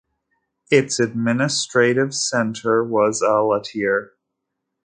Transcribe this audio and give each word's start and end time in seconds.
Its 0.71 0.99
administrative 0.99 2.15
centre 2.15 2.83
was 2.83 3.21
Alatyr. 3.21 4.13